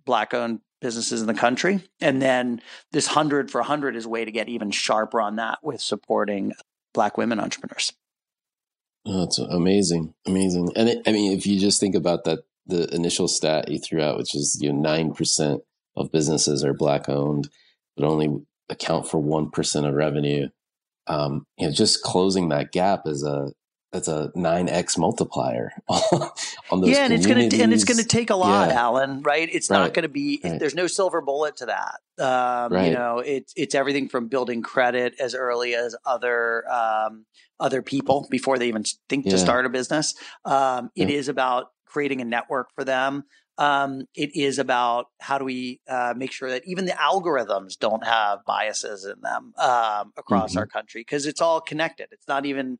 [0.05, 1.81] black owned businesses in the country.
[1.99, 5.59] And then this 100 for 100 is a way to get even sharper on that
[5.61, 6.53] with supporting
[6.93, 7.93] black women entrepreneurs.
[9.05, 10.13] Oh, that's amazing.
[10.25, 10.71] Amazing.
[10.75, 14.01] And it, I mean, if you just think about that, the initial stat you threw
[14.01, 15.59] out, which is you know, 9%
[15.95, 17.49] of businesses are black owned,
[17.95, 18.29] but only
[18.69, 20.47] account for 1% of revenue.
[21.07, 23.51] Um, you know, just closing that gap is a,
[23.91, 28.05] that's a 9x multiplier on those yeah and it's going to and it's going to
[28.05, 28.79] take a lot yeah.
[28.79, 29.79] alan right it's right.
[29.79, 30.59] not going to be right.
[30.59, 32.87] there's no silver bullet to that um, right.
[32.87, 37.25] you know it's it's everything from building credit as early as other um,
[37.59, 39.31] other people before they even think yeah.
[39.31, 40.13] to start a business
[40.45, 41.17] um, it yeah.
[41.17, 43.23] is about creating a network for them
[43.59, 48.05] um, it is about how do we uh, make sure that even the algorithms don't
[48.05, 50.59] have biases in them um, across mm-hmm.
[50.59, 52.07] our country because it's all connected.
[52.11, 52.79] It's not even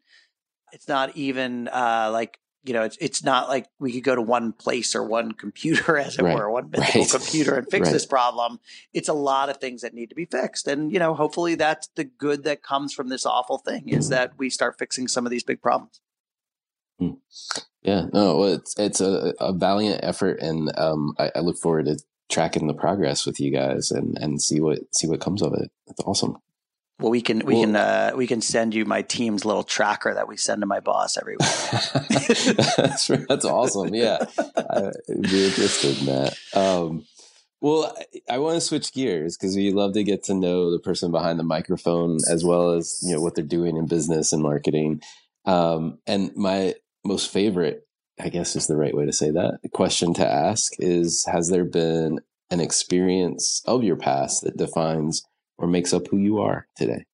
[0.72, 4.22] it's not even uh, like you know it's it's not like we could go to
[4.22, 6.34] one place or one computer as it right.
[6.36, 7.10] were one right.
[7.12, 7.94] computer and fix right.
[7.94, 8.62] this problem.
[8.94, 11.90] It's a lot of things that need to be fixed, and you know hopefully that's
[11.96, 15.30] the good that comes from this awful thing is that we start fixing some of
[15.30, 16.00] these big problems.
[17.02, 17.18] Mm.
[17.82, 21.98] Yeah, no, it's it's a, a valiant effort, and um, I, I, look forward to
[22.30, 25.72] tracking the progress with you guys and and see what see what comes of it.
[25.88, 26.38] It's awesome.
[27.00, 30.14] Well, we can we well, can uh, we can send you my team's little tracker
[30.14, 31.50] that we send to my boss every week.
[32.76, 33.96] that's that's awesome.
[33.96, 36.38] Yeah, I'd be interested in that.
[36.54, 37.06] Um,
[37.62, 37.96] well,
[38.30, 41.12] I, I want to switch gears because we love to get to know the person
[41.12, 45.02] behind the microphone as well as you know what they're doing in business and marketing.
[45.46, 47.88] Um, and my most favorite,
[48.20, 51.66] I guess is the right way to say that, question to ask is Has there
[51.66, 55.24] been an experience of your past that defines
[55.58, 57.06] or makes up who you are today?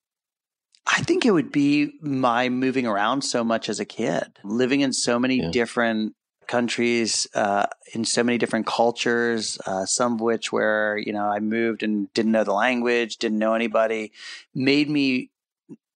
[0.88, 4.94] I think it would be my moving around so much as a kid, living in
[4.94, 5.50] so many yeah.
[5.52, 6.14] different
[6.48, 11.40] countries, uh, in so many different cultures, uh, some of which where, you know, I
[11.40, 14.12] moved and didn't know the language, didn't know anybody,
[14.54, 15.32] made me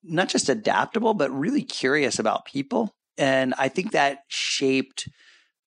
[0.04, 5.10] not just adaptable, but really curious about people and I think that shaped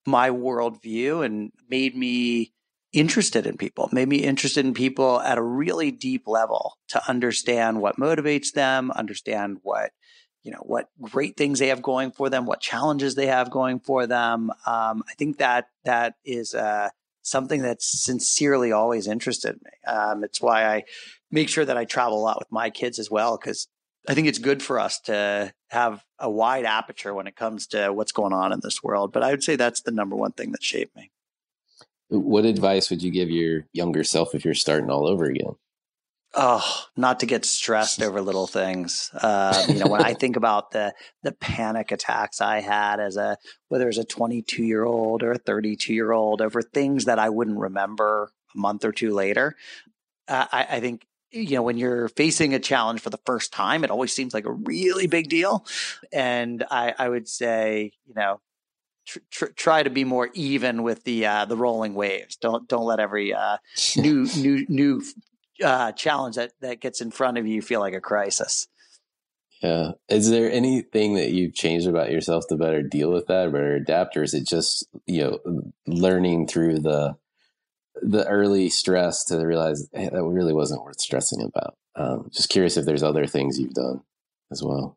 [0.07, 2.53] my worldview and made me
[2.93, 7.81] interested in people, made me interested in people at a really deep level to understand
[7.81, 9.93] what motivates them, understand what
[10.43, 13.79] you know what great things they have going for them, what challenges they have going
[13.79, 14.51] for them.
[14.67, 16.89] Um, I think that that is uh,
[17.23, 19.71] something that's sincerely always interested me.
[19.93, 20.85] Um, it's why I
[21.31, 23.69] make sure that I travel a lot with my kids as well because
[24.09, 27.93] I think it's good for us to have a wide aperture when it comes to
[27.93, 29.11] what's going on in this world.
[29.11, 31.11] But I would say that's the number one thing that shaped me.
[32.09, 35.57] What advice would you give your younger self if you're starting all over again?
[36.35, 39.11] Oh, not to get stressed over little things.
[39.15, 43.39] Uh, you know, when I think about the the panic attacks I had as a
[43.69, 47.31] whether as a 22 year old or a 32 year old over things that I
[47.31, 49.57] wouldn't remember a month or two later,
[50.29, 53.85] uh, I, I think you know, when you're facing a challenge for the first time,
[53.85, 55.67] it always seems like a really big deal.
[56.13, 58.41] And I, I would say, you know,
[59.07, 62.37] tr- tr- try to be more even with the uh, the rolling waves.
[62.37, 63.59] Don't don't let every uh,
[63.97, 65.03] new new new
[65.63, 68.69] uh, challenge that that gets in front of you feel like a crisis.
[69.63, 69.93] Yeah.
[70.09, 74.17] Is there anything that you've changed about yourself to better deal with that, better adapt,
[74.17, 77.17] or is it just you know learning through the
[78.01, 81.77] the early stress to realize hey, that really wasn't worth stressing about.
[81.95, 84.03] Um, just curious if there's other things you've done
[84.51, 84.97] as well.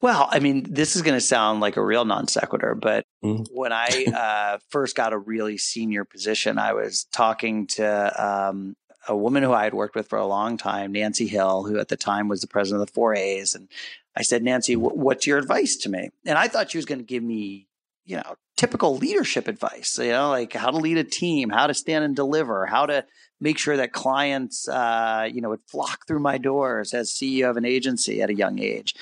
[0.00, 3.46] Well, I mean, this is going to sound like a real non sequitur, but mm.
[3.50, 8.76] when I uh, first got a really senior position, I was talking to um,
[9.08, 11.88] a woman who I had worked with for a long time, Nancy Hill, who at
[11.88, 13.54] the time was the president of the 4As.
[13.54, 13.68] And
[14.16, 16.10] I said, Nancy, what's your advice to me?
[16.26, 17.68] And I thought she was going to give me,
[18.04, 21.74] you know, typical leadership advice, you know, like how to lead a team, how to
[21.74, 23.04] stand and deliver, how to
[23.40, 27.56] make sure that clients, uh, you know, would flock through my doors as CEO of
[27.56, 28.94] an agency at a young age.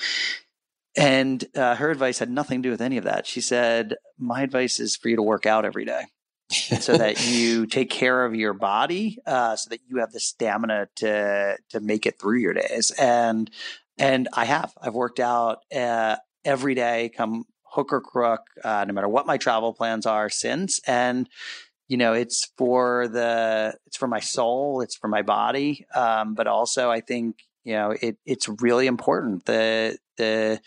[0.95, 3.25] And uh, her advice had nothing to do with any of that.
[3.25, 6.03] She said, My advice is for you to work out every day
[6.51, 10.87] so that you take care of your body, uh, so that you have the stamina
[10.97, 12.91] to to make it through your days.
[12.91, 13.49] And
[13.97, 14.73] and I have.
[14.81, 19.37] I've worked out uh, every day, come hook or crook, uh, no matter what my
[19.37, 20.79] travel plans are since.
[20.87, 21.27] And
[21.87, 26.47] you know, it's for the it's for my soul, it's for my body, um, but
[26.47, 29.45] also I think you know it it's really important.
[29.45, 30.61] The the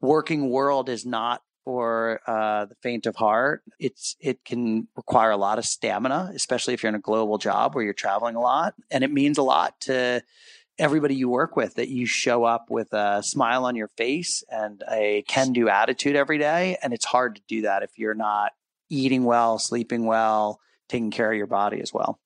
[0.00, 3.62] working world is not for uh, the faint of heart.
[3.78, 7.74] It's it can require a lot of stamina, especially if you're in a global job
[7.74, 10.22] where you're traveling a lot, and it means a lot to
[10.78, 14.82] everybody you work with that you show up with a smile on your face and
[14.90, 16.76] a can-do attitude every day.
[16.82, 18.52] And it's hard to do that if you're not
[18.90, 22.20] eating well, sleeping well, taking care of your body as well.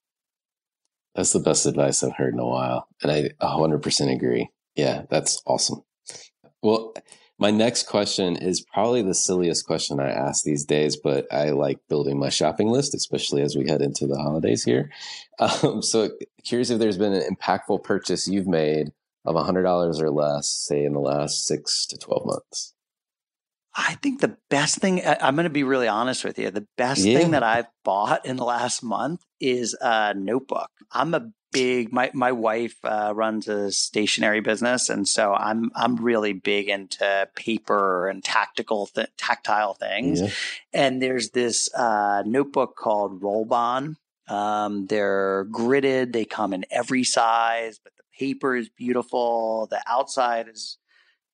[1.15, 4.49] That's the best advice I've heard in a while, and I 100% agree.
[4.77, 5.83] Yeah, that's awesome.
[6.63, 6.95] Well,
[7.41, 11.79] my next question is probably the silliest question I ask these days, but I like
[11.89, 14.91] building my shopping list, especially as we head into the holidays here.
[15.41, 16.11] Um, so,
[16.45, 18.93] curious if there's been an impactful purchase you've made
[19.25, 22.75] of $100 or less, say in the last six to 12 months.
[23.75, 26.51] I think the best thing, I'm going to be really honest with you.
[26.51, 27.19] The best yeah.
[27.19, 30.69] thing that I've bought in the last month is a notebook.
[30.93, 35.97] I'm a big my my wife uh, runs a stationery business and so i'm i'm
[35.97, 40.21] really big into paper and tactical th- tactile things.
[40.21, 40.31] Yeah.
[40.73, 43.97] and there's this uh, notebook called Rollbahn
[44.29, 49.67] um, they're gridded they come in every size but the paper is beautiful.
[49.71, 50.79] The outside is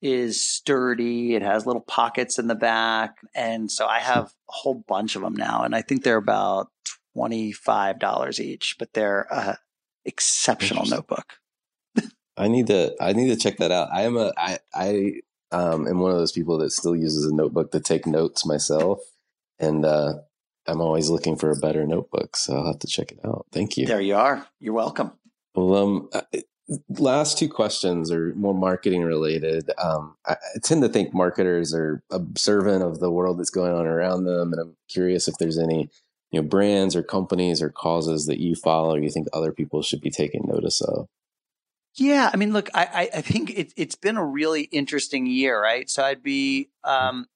[0.02, 1.34] is sturdy.
[1.34, 3.16] It has little pockets in the back.
[3.34, 6.68] And so i have a whole bunch of them now and i think they're about
[7.16, 9.56] $25 each but they're uh,
[10.07, 11.34] exceptional notebook.
[12.36, 13.88] I need to I need to check that out.
[13.92, 15.12] I am a I I
[15.52, 19.00] um am one of those people that still uses a notebook to take notes myself,
[19.59, 20.14] and uh,
[20.66, 22.36] I'm always looking for a better notebook.
[22.36, 23.46] So I'll have to check it out.
[23.52, 23.86] Thank you.
[23.86, 24.46] There you are.
[24.61, 25.12] You're welcome.
[25.54, 26.22] Well, um, uh,
[26.90, 29.70] last two questions are more marketing related.
[29.78, 33.86] Um, I, I tend to think marketers are observant of the world that's going on
[33.86, 35.88] around them, and I'm curious if there's any
[36.31, 40.01] you know brands or companies or causes that you follow you think other people should
[40.01, 41.07] be taking notice of?
[41.95, 45.89] Yeah i mean look i i think it, it's been a really interesting year right?
[45.89, 47.27] So i'd be um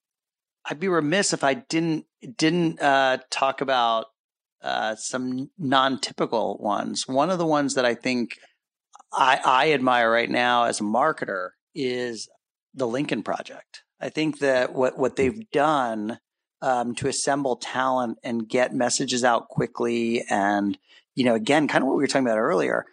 [0.67, 4.07] i'd be remiss if i didn't didn't uh talk about
[4.63, 7.09] uh some non-typical ones.
[7.09, 8.39] One of the ones that i think
[9.13, 12.29] i i admire right now as a marketer is
[12.75, 13.83] the lincoln project.
[14.01, 16.19] I think that what what they've done
[16.63, 20.25] um, to assemble talent and get messages out quickly.
[20.29, 20.79] And,
[21.15, 22.87] you know, again, kind of what we were talking about earlier,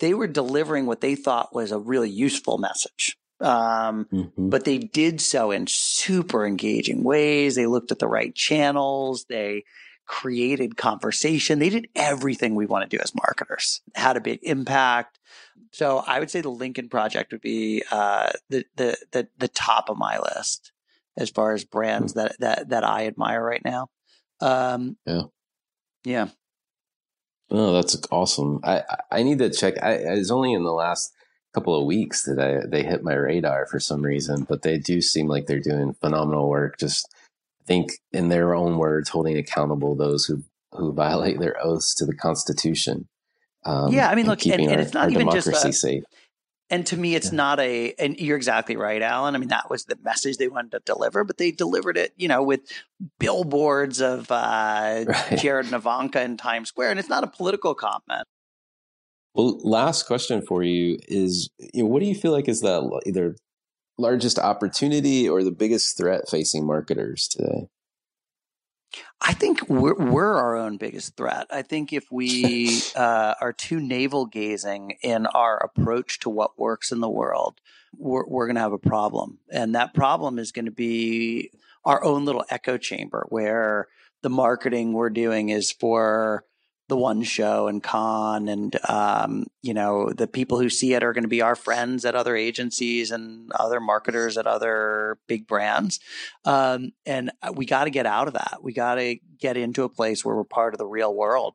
[0.00, 3.16] they were delivering what they thought was a really useful message.
[3.40, 4.48] Um, mm-hmm.
[4.48, 7.54] But they did so in super engaging ways.
[7.54, 9.26] They looked at the right channels.
[9.28, 9.64] They
[10.06, 11.58] created conversation.
[11.58, 15.18] They did everything we want to do as marketers, had a big impact.
[15.72, 19.88] So I would say the Lincoln Project would be uh, the, the the the top
[19.88, 20.72] of my list
[21.16, 22.16] as far as brands mm.
[22.16, 23.88] that that that I admire right now.
[24.40, 25.22] Um, yeah,
[26.04, 26.28] yeah.
[27.50, 28.60] Oh, that's awesome.
[28.64, 29.82] I I need to check.
[29.82, 31.12] I it's only in the last
[31.54, 35.00] couple of weeks that I they hit my radar for some reason, but they do
[35.00, 36.78] seem like they're doing phenomenal work.
[36.78, 37.08] Just
[37.62, 40.42] I think in their own words, holding accountable those who
[40.72, 43.08] who violate their oaths to the Constitution.
[43.64, 46.02] Um, yeah, I mean, look, and, and, our, it's not even just a, safe.
[46.74, 47.36] And to me, it's yeah.
[47.36, 49.36] not a, and you're exactly right, Alan.
[49.36, 52.26] I mean, that was the message they wanted to deliver, but they delivered it, you
[52.26, 52.62] know, with
[53.20, 55.38] billboards of uh, right.
[55.38, 56.90] Jared and Ivanka in Times Square.
[56.90, 58.26] And it's not a political comment.
[59.34, 63.00] Well, last question for you is, you know, what do you feel like is the
[63.06, 63.36] either
[63.96, 67.68] largest opportunity or the biggest threat facing marketers today?
[69.20, 71.46] I think we're, we're our own biggest threat.
[71.50, 76.92] I think if we uh, are too navel gazing in our approach to what works
[76.92, 77.60] in the world,
[77.96, 79.38] we're, we're going to have a problem.
[79.50, 81.50] And that problem is going to be
[81.84, 83.88] our own little echo chamber where
[84.22, 86.44] the marketing we're doing is for
[86.88, 91.12] the one show and Cannes and um, you know the people who see it are
[91.12, 96.00] going to be our friends at other agencies and other marketers at other big brands.
[96.44, 98.58] Um, and uh, we got to get out of that.
[98.62, 101.54] We got to get into a place where we're part of the real world.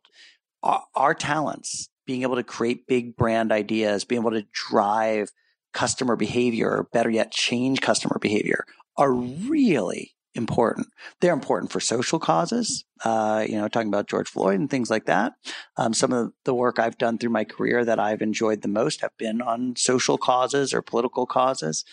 [0.63, 5.29] Our, our talents being able to create big brand ideas being able to drive
[5.73, 8.65] customer behavior or better yet change customer behavior
[8.97, 10.87] are really important.
[11.19, 15.05] They're important for social causes, uh, you know, talking about George Floyd and things like
[15.05, 15.33] that.
[15.77, 19.01] Um, some of the work I've done through my career that I've enjoyed the most
[19.01, 21.83] have been on social causes or political causes.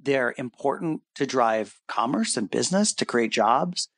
[0.00, 3.88] They're important to drive commerce and business, to create jobs,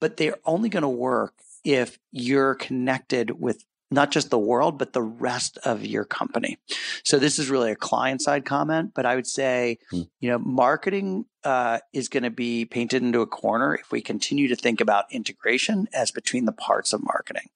[0.00, 4.92] but they're only going to work if you're connected with not just the world, but
[4.92, 6.58] the rest of your company.
[7.04, 10.02] So this is really a client side comment, but I would say, hmm.
[10.20, 14.48] you know, marketing uh, is going to be painted into a corner if we continue
[14.48, 17.48] to think about integration as between the parts of marketing.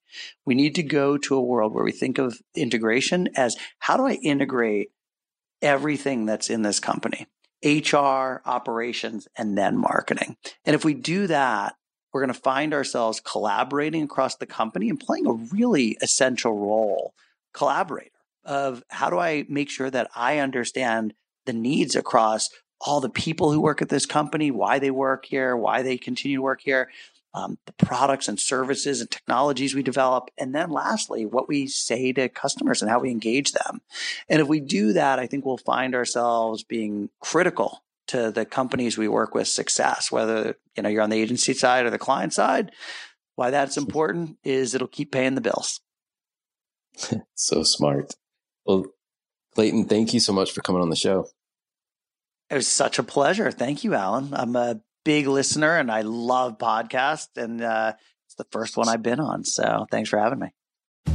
[0.47, 4.07] We need to go to a world where we think of integration as how do
[4.07, 4.91] I integrate
[5.61, 7.27] everything that's in this company?
[7.65, 10.37] HR, operations, and then marketing.
[10.65, 11.75] And if we do that,
[12.13, 17.15] we're going to find ourselves collaborating across the company and playing a really essential role
[17.53, 18.11] collaborator
[18.45, 21.15] of how do I make sure that I understand
[21.47, 22.49] the needs across
[22.81, 26.39] all the people who work at this company, why they work here, why they continue
[26.39, 26.91] to work here,
[27.35, 30.31] um, the products and services and technologies we develop.
[30.39, 33.83] And then lastly, what we say to customers and how we engage them.
[34.29, 38.99] And if we do that, I think we'll find ourselves being critical to the companies
[38.99, 42.33] we work with success, whether you know you're on the agency side or the client
[42.33, 42.73] side.
[43.37, 45.81] Why that's important is it'll keep paying the bills.
[47.35, 48.15] so smart.
[48.67, 48.87] Well,
[49.55, 51.27] Clayton, thank you so much for coming on the show.
[52.51, 53.51] It was such a pleasure.
[53.51, 54.35] Thank you, Alan.
[54.35, 57.95] I'm a big listener and I love podcasts, and uh,
[58.27, 59.45] it's the first one I've been on.
[59.45, 60.49] So thanks for having me.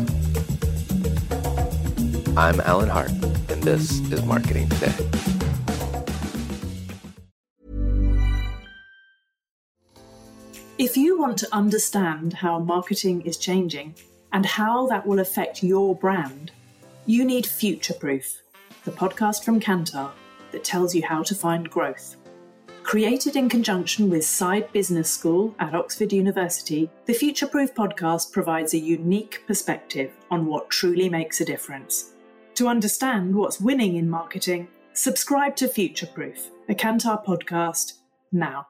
[2.38, 3.12] I'm Alan Hart,
[3.50, 4.94] and this is Marketing Today.
[10.78, 13.96] If you want to understand how marketing is changing
[14.34, 16.52] and how that will affect your brand,
[17.06, 18.42] you need Future Proof,
[18.84, 20.12] the podcast from Kantar
[20.52, 22.18] that tells you how to find growth.
[22.84, 28.74] Created in conjunction with Saïd Business School at Oxford University, the Future Proof podcast provides
[28.74, 32.12] a unique perspective on what truly makes a difference.
[32.56, 37.94] To understand what's winning in marketing, subscribe to Future Proof, a Kantar podcast,
[38.34, 38.68] now.